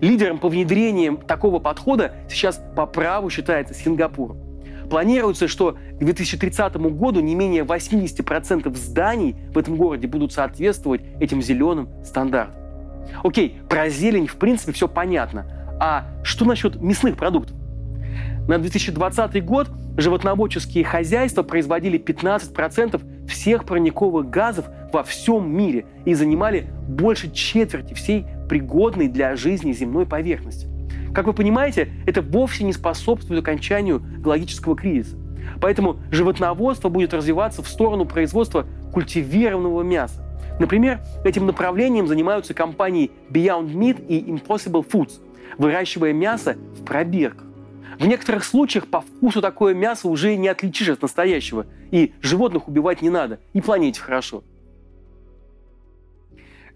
Лидером 0.00 0.38
по 0.38 0.48
внедрениям 0.48 1.18
такого 1.18 1.58
подхода 1.58 2.14
сейчас 2.30 2.62
по 2.74 2.86
праву 2.86 3.28
считается 3.28 3.74
Сингапур. 3.74 4.36
Планируется, 4.88 5.46
что 5.46 5.72
к 5.72 5.98
2030 5.98 6.76
году 6.76 7.20
не 7.20 7.34
менее 7.34 7.62
80% 7.62 8.74
зданий 8.74 9.36
в 9.52 9.58
этом 9.58 9.76
городе 9.76 10.08
будут 10.08 10.32
соответствовать 10.32 11.02
этим 11.20 11.42
зеленым 11.42 11.88
стандартам. 12.04 12.60
Окей, 13.22 13.60
про 13.68 13.88
зелень 13.88 14.26
в 14.26 14.36
принципе 14.36 14.72
все 14.72 14.88
понятно. 14.88 15.59
А 15.80 16.04
что 16.22 16.44
насчет 16.44 16.80
мясных 16.80 17.16
продуктов? 17.16 17.56
На 18.46 18.58
2020 18.58 19.44
год 19.44 19.70
животноводческие 19.96 20.84
хозяйства 20.84 21.42
производили 21.42 21.98
15% 21.98 23.26
всех 23.26 23.64
парниковых 23.64 24.28
газов 24.28 24.66
во 24.92 25.02
всем 25.02 25.50
мире 25.50 25.86
и 26.04 26.12
занимали 26.12 26.68
больше 26.86 27.30
четверти 27.30 27.94
всей 27.94 28.26
пригодной 28.48 29.08
для 29.08 29.36
жизни 29.36 29.72
земной 29.72 30.04
поверхности. 30.04 30.68
Как 31.14 31.26
вы 31.26 31.32
понимаете, 31.32 31.88
это 32.06 32.20
вовсе 32.20 32.64
не 32.64 32.74
способствует 32.74 33.40
окончанию 33.40 34.02
экологического 34.20 34.76
кризиса. 34.76 35.16
Поэтому 35.62 35.96
животноводство 36.10 36.90
будет 36.90 37.14
развиваться 37.14 37.62
в 37.62 37.68
сторону 37.68 38.04
производства 38.04 38.66
культивированного 38.92 39.82
мяса. 39.82 40.22
Например, 40.58 41.00
этим 41.24 41.46
направлением 41.46 42.06
занимаются 42.06 42.52
компании 42.52 43.10
Beyond 43.30 43.72
Meat 43.72 44.06
и 44.06 44.30
Impossible 44.30 44.86
Foods, 44.86 45.20
выращивая 45.58 46.12
мясо 46.12 46.56
в 46.78 46.84
пробирках. 46.84 47.46
В 47.98 48.06
некоторых 48.06 48.44
случаях 48.44 48.86
по 48.86 49.02
вкусу 49.02 49.42
такое 49.42 49.74
мясо 49.74 50.08
уже 50.08 50.36
не 50.36 50.48
отличишь 50.48 50.88
от 50.88 51.02
настоящего, 51.02 51.66
и 51.90 52.14
животных 52.22 52.66
убивать 52.66 53.02
не 53.02 53.10
надо, 53.10 53.40
и 53.52 53.60
планете 53.60 54.00
хорошо. 54.00 54.42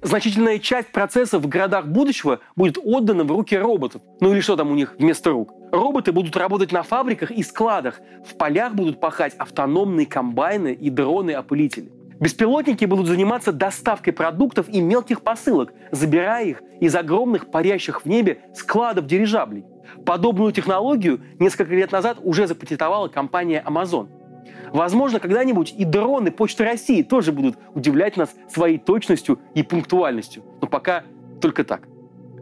Значительная 0.04 0.58
часть 0.58 0.92
процессов 0.92 1.42
в 1.42 1.48
городах 1.48 1.86
будущего 1.86 2.40
будет 2.56 2.76
отдана 2.76 3.24
в 3.24 3.30
руки 3.30 3.56
роботов. 3.56 4.02
Ну 4.20 4.34
или 4.34 4.40
что 4.40 4.54
там 4.54 4.70
у 4.70 4.74
них 4.74 4.96
вместо 4.98 5.30
рук? 5.30 5.54
Роботы 5.72 6.12
будут 6.12 6.36
работать 6.36 6.72
на 6.72 6.82
фабриках 6.82 7.30
и 7.30 7.42
складах. 7.42 8.00
В 8.28 8.36
полях 8.36 8.74
будут 8.74 9.00
пахать 9.00 9.34
автономные 9.38 10.04
комбайны 10.04 10.74
и 10.74 10.90
дроны-опылители. 10.90 11.90
Беспилотники 12.20 12.84
будут 12.84 13.06
заниматься 13.06 13.52
доставкой 13.52 14.12
продуктов 14.12 14.68
и 14.68 14.80
мелких 14.80 15.22
посылок, 15.22 15.72
забирая 15.90 16.44
их 16.44 16.62
из 16.80 16.94
огромных 16.94 17.50
парящих 17.50 18.04
в 18.04 18.06
небе 18.06 18.40
складов 18.54 19.06
дирижаблей. 19.06 19.64
Подобную 20.06 20.52
технологию 20.52 21.20
несколько 21.38 21.74
лет 21.74 21.92
назад 21.92 22.18
уже 22.22 22.46
запатентовала 22.46 23.08
компания 23.08 23.62
Amazon. 23.66 24.08
Возможно, 24.72 25.20
когда-нибудь 25.20 25.74
и 25.76 25.84
дроны 25.84 26.30
Почты 26.30 26.64
России 26.64 27.02
тоже 27.02 27.32
будут 27.32 27.56
удивлять 27.74 28.16
нас 28.16 28.34
своей 28.48 28.78
точностью 28.78 29.38
и 29.54 29.62
пунктуальностью. 29.62 30.42
Но 30.60 30.66
пока 30.66 31.04
только 31.40 31.64
так. 31.64 31.88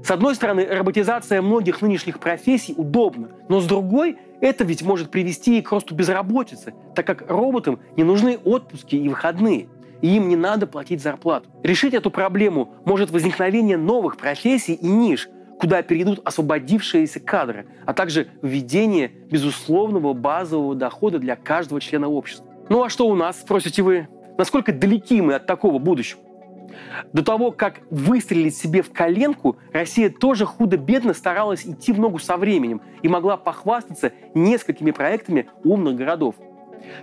С 0.05 0.11
одной 0.11 0.35
стороны, 0.35 0.67
роботизация 0.67 1.43
многих 1.43 1.81
нынешних 1.81 2.19
профессий 2.19 2.75
удобна, 2.77 3.29
но 3.49 3.61
с 3.61 3.67
другой, 3.67 4.19
это 4.43 4.65
ведь 4.65 4.83
может 4.83 5.11
привести 5.11 5.59
и 5.59 5.63
к 5.63 5.73
росту 5.73 5.95
безработицы, 5.95 6.75
так 6.95 7.07
как 7.07 7.31
роботам 7.31 7.81
не 7.97 8.05
нужны 8.05 8.37
отпуски 8.45 8.97
и 8.97 9.09
выходные, 9.09 9.69
и 10.03 10.17
им 10.17 10.29
не 10.29 10.37
надо 10.37 10.67
платить 10.67 11.01
зарплату. 11.01 11.49
Решить 11.63 11.95
эту 11.95 12.11
проблему 12.11 12.75
может 12.85 13.11
возникновение 13.11 13.79
новых 13.79 14.19
профессий 14.19 14.75
и 14.75 14.87
ниш– 14.87 15.31
куда 15.63 15.81
перейдут 15.83 16.21
освободившиеся 16.25 17.21
кадры, 17.21 17.67
а 17.87 17.95
также 17.95 18.27
введение 18.43 19.13
безусловного 19.31 20.13
базового 20.13 20.75
дохода 20.75 21.21
для 21.21 21.37
каждого 21.37 21.81
члена 21.81 22.09
общества. 22.09 22.45
Ну 22.69 22.83
а 22.83 22.91
что 22.91 23.07
у 23.07 23.15
нас, 23.15 23.41
спросите 23.41 23.83
вы? 23.83 24.09
Насколько 24.37 24.73
далеки 24.73 25.23
мы 25.23 25.35
от 25.35 25.47
такого 25.47 25.79
будущего? 25.79 26.21
До 27.13 27.25
того, 27.25 27.53
как 27.53 27.81
выстрелить 27.91 28.57
себе 28.57 28.83
в 28.83 28.93
коленку, 28.93 29.57
Россия 29.73 30.11
тоже 30.11 30.47
худо-бедно 30.47 31.15
старалась 31.15 31.67
идти 31.67 31.93
в 31.93 31.99
ногу 31.99 32.19
со 32.19 32.37
временем 32.37 32.81
и 33.03 33.09
могла 33.09 33.37
похвастаться 33.37 34.13
несколькими 34.35 34.91
проектами 34.91 35.49
умных 35.65 35.97
городов. 35.97 36.35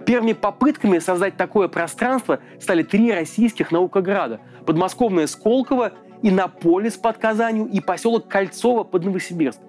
Первыми 0.05 0.33
попытками 0.33 0.99
создать 0.99 1.37
такое 1.37 1.67
пространство 1.67 2.39
стали 2.59 2.83
три 2.83 3.11
российских 3.11 3.71
наукограда– 3.71 4.41
подмосковное 4.65 5.27
Сколково 5.27 5.93
Иннополис 6.21 6.97
под 6.97 7.17
Казанью 7.17 7.65
и 7.65 7.79
поселок 7.79 8.27
Кольцово 8.27 8.83
под 8.83 9.05
Новосибирск. 9.05 9.59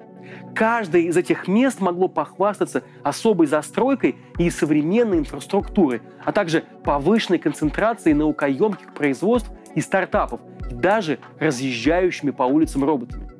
Каждое 0.55 1.03
из 1.03 1.17
этих 1.17 1.49
мест 1.49 1.81
могло 1.81 2.09
похвастаться 2.09 2.83
особой 3.03 3.47
застройкой 3.47 4.17
и 4.39 4.51
современной 4.51 5.19
инфраструктурой, 5.19 6.03
а 6.25 6.33
также 6.33 6.65
повышенной 6.85 7.39
концентрацией 7.39 8.15
наукоемких 8.15 8.93
производств 8.95 9.51
и 9.75 9.81
стартапов, 9.81 10.41
даже 10.71 11.19
разъезжающими 11.39 12.31
по 12.31 12.45
улицам 12.45 12.85
роботами. 12.85 13.31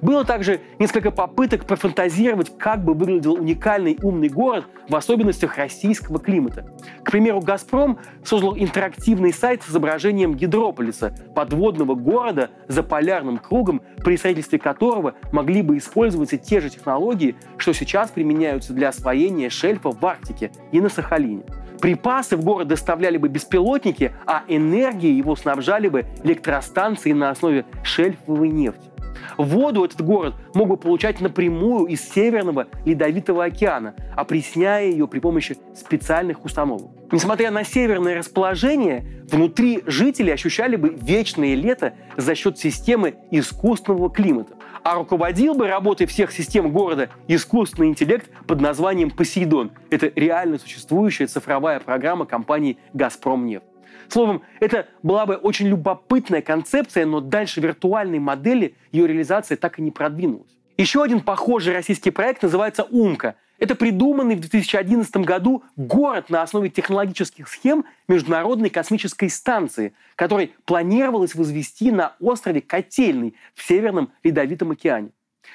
Было 0.00 0.24
также 0.24 0.60
несколько 0.78 1.10
попыток 1.10 1.64
профантазировать, 1.64 2.56
как 2.56 2.84
бы 2.84 2.94
выглядел 2.94 3.34
уникальный 3.34 3.98
умный 4.02 4.28
город 4.28 4.66
в 4.88 4.94
особенностях 4.94 5.56
российского 5.56 6.18
климата. 6.18 6.66
К 7.02 7.10
примеру, 7.10 7.40
«Газпром» 7.40 7.98
создал 8.24 8.56
интерактивный 8.56 9.32
сайт 9.32 9.62
с 9.62 9.70
изображением 9.70 10.34
гидрополиса, 10.34 11.14
подводного 11.34 11.94
города 11.94 12.50
за 12.68 12.82
полярным 12.82 13.38
кругом, 13.38 13.82
при 13.98 14.16
строительстве 14.16 14.58
которого 14.58 15.14
могли 15.32 15.62
бы 15.62 15.76
использоваться 15.78 16.36
те 16.36 16.60
же 16.60 16.70
технологии, 16.70 17.36
что 17.56 17.72
сейчас 17.72 18.10
применяются 18.10 18.72
для 18.72 18.88
освоения 18.88 19.50
шельфа 19.50 19.90
в 19.90 20.04
Арктике 20.04 20.52
и 20.72 20.80
на 20.80 20.88
Сахалине. 20.88 21.42
Припасы 21.80 22.36
в 22.36 22.44
город 22.44 22.68
доставляли 22.68 23.16
бы 23.18 23.28
беспилотники, 23.28 24.12
а 24.26 24.42
энергией 24.48 25.16
его 25.16 25.36
снабжали 25.36 25.88
бы 25.88 26.06
электростанции 26.24 27.12
на 27.12 27.30
основе 27.30 27.64
шельфовой 27.82 28.48
нефти. 28.48 28.90
Воду 29.36 29.84
этот 29.84 30.02
город 30.02 30.34
мог 30.54 30.68
бы 30.68 30.76
получать 30.76 31.20
напрямую 31.20 31.86
из 31.86 32.08
Северного 32.08 32.66
Ледовитого 32.84 33.44
океана, 33.44 33.94
опресняя 34.16 34.84
ее 34.84 35.06
при 35.06 35.20
помощи 35.20 35.56
специальных 35.74 36.44
установок. 36.44 36.90
Несмотря 37.10 37.50
на 37.50 37.64
северное 37.64 38.18
расположение, 38.18 39.04
внутри 39.30 39.82
жители 39.86 40.30
ощущали 40.30 40.76
бы 40.76 40.90
вечное 40.90 41.54
лето 41.54 41.94
за 42.16 42.34
счет 42.34 42.58
системы 42.58 43.14
искусственного 43.30 44.10
климата. 44.10 44.54
А 44.82 44.94
руководил 44.94 45.54
бы 45.54 45.68
работой 45.68 46.06
всех 46.06 46.32
систем 46.32 46.70
города 46.70 47.08
искусственный 47.26 47.88
интеллект 47.88 48.30
под 48.46 48.60
названием 48.60 49.10
«Посейдон». 49.10 49.72
Это 49.90 50.12
реально 50.14 50.58
существующая 50.58 51.26
цифровая 51.26 51.80
программа 51.80 52.26
компании 52.26 52.78
«Газпромнефть». 52.92 53.64
Словом, 54.08 54.42
это 54.60 54.86
была 55.02 55.26
бы 55.26 55.36
очень 55.36 55.68
любопытная 55.68 56.42
концепция, 56.42 57.06
но 57.06 57.20
дальше 57.20 57.60
виртуальной 57.60 58.18
модели 58.18 58.74
ее 58.92 59.06
реализация 59.06 59.56
так 59.56 59.78
и 59.78 59.82
не 59.82 59.90
продвинулась. 59.90 60.58
Еще 60.76 61.02
один 61.02 61.20
похожий 61.20 61.74
российский 61.74 62.10
проект 62.10 62.42
называется 62.42 62.84
«Умка». 62.84 63.34
Это 63.58 63.74
придуманный 63.74 64.36
в 64.36 64.40
2011 64.40 65.16
году 65.18 65.64
город 65.76 66.30
на 66.30 66.42
основе 66.42 66.70
технологических 66.70 67.48
схем 67.48 67.84
Международной 68.06 68.70
космической 68.70 69.28
станции, 69.28 69.92
который 70.14 70.54
планировалось 70.64 71.34
возвести 71.34 71.90
на 71.90 72.14
острове 72.20 72.60
Котельный 72.60 73.34
в 73.54 73.66
Северном 73.66 74.12
Ледовитом 74.22 74.70
океане. 74.70 75.10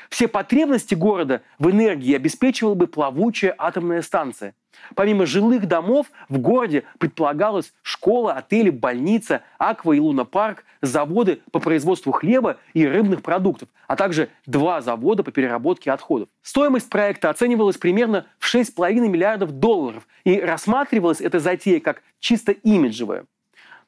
Все 0.10 0.28
потребности 0.28 0.96
города 0.96 1.42
в 1.60 1.70
энергии 1.70 2.16
обеспечивала 2.16 2.76
бы 2.76 2.88
плавучая 2.88 3.56
атомная 3.58 4.02
станция. 4.02 4.56
Помимо 4.96 5.26
жилых 5.26 5.68
домов 5.68 6.08
в 6.30 6.40
городе 6.40 6.84
предполагалась 7.00 7.74
школа, 7.82 8.34
отели, 8.34 8.70
больница, 8.70 9.42
аква 9.58 9.94
и 9.94 10.00
лунопарк, 10.00 10.66
заводы 10.82 11.42
по 11.52 11.60
производству 11.60 12.12
хлеба 12.12 12.58
и 12.74 12.86
рыбных 12.86 13.22
продуктов, 13.22 13.70
а 13.88 13.96
также 13.96 14.30
два 14.46 14.82
завода 14.82 15.24
по 15.24 15.32
переработке 15.32 15.92
отходов. 15.92 16.30
Стоимость 16.42 16.90
проекта 16.90 17.30
оценивалась 17.30 17.78
примерно 17.78 18.26
в 18.40 18.54
6,5 18.54 18.94
миллиардов 19.08 19.52
долларов, 19.52 20.08
и 20.24 20.40
рассматривалась 20.40 21.22
эта 21.22 21.40
затея 21.40 21.80
как 21.80 22.02
чисто 22.20 22.52
имиджевая. 22.52 23.26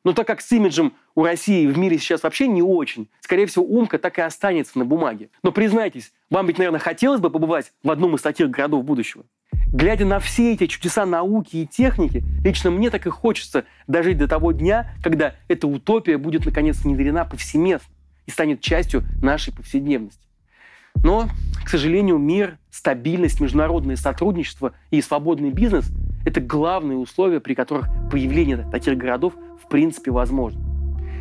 Но 0.06 0.14
так 0.14 0.28
как 0.28 0.40
с 0.40 0.52
имиджем 0.52 0.94
у 1.16 1.24
России 1.24 1.66
в 1.66 1.78
мире 1.78 1.98
сейчас 1.98 2.24
вообще 2.24 2.48
не 2.48 2.62
очень, 2.62 3.10
скорее 3.22 3.48
всего, 3.48 3.66
Умка 3.66 3.98
так 3.98 4.20
и 4.20 4.22
останется 4.22 4.78
на 4.78 4.86
бумаге. 4.86 5.30
Но 5.42 5.52
признайтесь, 5.52 6.14
вам 6.30 6.46
ведь, 6.46 6.60
наверное, 6.60 6.80
хотелось 6.80 7.20
бы 7.20 7.32
побывать 7.32 7.74
в 7.84 7.90
одном 7.90 8.16
из 8.16 8.22
таких 8.22 8.52
городов 8.52 8.86
будущего. 8.86 9.26
Глядя 9.74 10.06
на 10.06 10.20
все 10.20 10.54
эти 10.54 10.68
чудеса 10.68 11.08
науки 11.08 11.58
и 11.58 11.66
техники, 11.66 12.24
лично 12.44 12.70
мне 12.70 12.92
так 12.92 13.08
и 13.08 13.10
хочется 13.10 13.66
дожить 13.88 14.20
до 14.20 14.28
того 14.28 14.52
дня, 14.52 14.94
когда 15.04 15.34
эта 15.48 15.68
утопия 15.68 16.20
будет 16.20 16.46
наконец 16.46 16.82
внедрена 16.82 17.26
повсеместно 17.26 17.92
и 18.28 18.32
станет 18.32 18.62
частью 18.62 19.04
нашей 19.24 19.54
повседневности. 19.54 20.22
Но, 21.04 21.30
к 21.66 21.70
сожалению, 21.70 22.20
мир, 22.20 22.60
стабильность, 22.70 23.42
международное 23.42 23.96
сотрудничество 23.96 24.74
и 24.92 25.02
свободный 25.02 25.50
бизнес– 25.50 25.90
это 26.26 26.42
главные 26.42 26.98
условия, 26.98 27.40
при 27.40 27.54
которых 27.54 27.88
появление 28.12 28.68
таких 28.72 28.98
городов 28.98 29.34
в 29.64 29.70
принципе 29.70 30.12
возможно. 30.12 30.62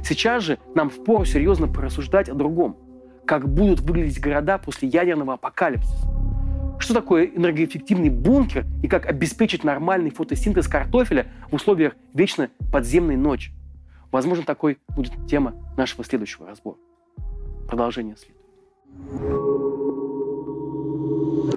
Сейчас 0.02 0.42
же 0.42 0.58
нам 0.74 0.90
впору 0.90 1.24
серьезно 1.24 1.68
порассуждать 1.68 2.28
о 2.28 2.34
другом. 2.34 2.76
Как 3.26 3.48
будут 3.48 3.80
выглядеть 3.80 4.20
города 4.20 4.58
после 4.58 4.88
ядерного 4.88 5.34
апокалипсиса. 5.34 6.08
Что 6.78 6.92
такое 6.92 7.26
энергоэффективный 7.26 8.10
бункер 8.10 8.66
и 8.82 8.88
как 8.88 9.06
обеспечить 9.06 9.64
нормальный 9.64 10.10
фотосинтез 10.10 10.68
картофеля 10.68 11.28
в 11.50 11.54
условиях 11.54 11.94
вечно 12.12 12.50
подземной 12.72 13.16
ночи? 13.16 13.52
Возможно, 14.10 14.44
такой 14.44 14.78
будет 14.88 15.12
тема 15.26 15.54
нашего 15.76 16.04
следующего 16.04 16.46
разбора. 16.46 16.76
Продолжение 17.66 18.16
следует. 18.16 19.43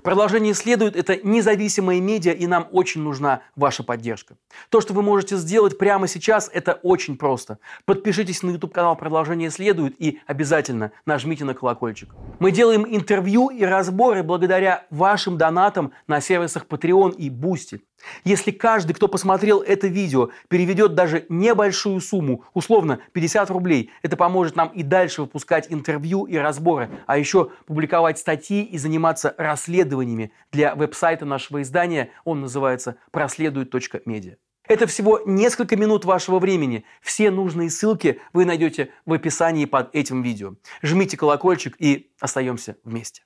Продолжение 0.07 0.53
следует. 0.53 0.95
Это 0.95 1.17
независимые 1.21 1.99
медиа, 1.99 2.31
и 2.31 2.47
нам 2.47 2.69
очень 2.71 3.01
нужна 3.01 3.41
ваша 3.57 3.83
поддержка. 3.83 4.37
То, 4.69 4.79
что 4.79 4.93
вы 4.93 5.01
можете 5.01 5.35
сделать 5.35 5.77
прямо 5.77 6.07
сейчас, 6.07 6.49
это 6.53 6.79
очень 6.81 7.17
просто. 7.17 7.59
Подпишитесь 7.83 8.41
на 8.41 8.51
YouTube-канал 8.51 8.95
«Продолжение 8.95 9.49
следует» 9.49 10.01
и 10.01 10.21
обязательно 10.25 10.93
нажмите 11.05 11.43
на 11.43 11.53
колокольчик. 11.53 12.15
Мы 12.39 12.51
делаем 12.51 12.85
интервью 12.89 13.49
и 13.49 13.65
разборы 13.65 14.23
благодаря 14.23 14.85
вашим 14.91 15.37
донатам 15.37 15.91
на 16.07 16.21
сервисах 16.21 16.67
Patreon 16.67 17.13
и 17.17 17.29
Boosty. 17.29 17.81
Если 18.23 18.51
каждый, 18.51 18.93
кто 18.93 19.07
посмотрел 19.07 19.61
это 19.61 19.87
видео, 19.87 20.29
переведет 20.47 20.95
даже 20.95 21.25
небольшую 21.29 21.99
сумму, 22.01 22.43
условно 22.53 22.99
50 23.13 23.49
рублей, 23.49 23.91
это 24.01 24.17
поможет 24.17 24.55
нам 24.55 24.69
и 24.69 24.83
дальше 24.83 25.21
выпускать 25.21 25.67
интервью 25.69 26.25
и 26.25 26.35
разборы, 26.37 26.89
а 27.05 27.17
еще 27.17 27.51
публиковать 27.65 28.19
статьи 28.19 28.63
и 28.63 28.77
заниматься 28.77 29.33
расследованиями 29.37 30.31
для 30.51 30.75
веб-сайта 30.75 31.25
нашего 31.25 31.61
издания. 31.61 32.11
Он 32.23 32.41
называется 32.41 32.97
проследует.медиа. 33.11 34.35
Это 34.67 34.85
всего 34.85 35.21
несколько 35.25 35.77
минут 35.77 36.03
вашего 36.03 36.39
времени. 36.39 36.83
Все 37.01 37.31
нужные 37.31 37.69
ссылки 37.69 38.19
вы 38.33 38.43
найдете 38.43 38.89
в 39.05 39.13
описании 39.13 39.65
под 39.65 39.95
этим 39.95 40.21
видео. 40.21 40.55
Жмите 40.81 41.15
колокольчик 41.15 41.75
и 41.79 42.11
остаемся 42.19 42.75
вместе. 42.83 43.23